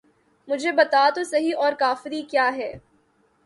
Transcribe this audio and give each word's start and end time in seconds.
مجھے 0.47 0.71
بتا 0.71 1.09
تو 1.15 1.23
سہی 1.23 1.51
اور 1.53 1.73
کافری 1.79 2.21
کیا 2.23 2.49
ہے! 2.55 2.71